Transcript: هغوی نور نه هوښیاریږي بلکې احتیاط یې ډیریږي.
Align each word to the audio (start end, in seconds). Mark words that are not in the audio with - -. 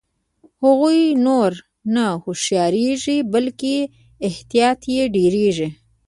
هغوی 0.63 1.01
نور 1.25 1.51
نه 1.95 2.05
هوښیاریږي 2.23 3.17
بلکې 3.33 3.75
احتیاط 4.27 4.81
یې 4.95 5.03
ډیریږي. 5.15 5.69